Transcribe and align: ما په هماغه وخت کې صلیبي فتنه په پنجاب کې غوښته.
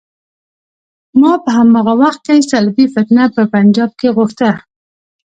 ما 1.19 1.33
په 1.43 1.49
هماغه 1.57 1.93
وخت 2.01 2.21
کې 2.27 2.47
صلیبي 2.51 2.85
فتنه 2.93 3.23
په 3.35 3.41
پنجاب 3.53 3.91
کې 3.99 4.09
غوښته. 4.15 4.49